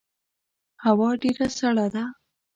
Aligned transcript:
هوا 0.85 1.09
ډیره 1.21 1.47
سړه 1.57 1.87
ده 1.93 2.03